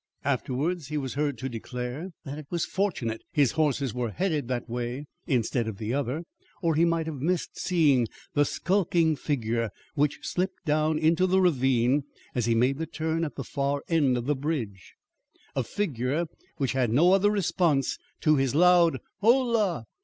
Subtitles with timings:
[0.25, 4.67] Afterwards he was heard to declare that it was fortunate his horses were headed that
[4.67, 6.23] way instead of the other,
[6.59, 12.03] or he might have missed seeing the skulking figure which slipped down into the ravine
[12.33, 14.95] as he made the turn at the far end of the bridge
[15.55, 16.25] a figure
[16.57, 19.85] which had no other response to his loud 'Hola!'